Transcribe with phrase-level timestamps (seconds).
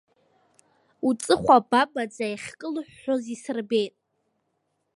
[1.07, 3.93] Уҵыхәа бабаӡа иахькылҳәҳәоз исырбеит.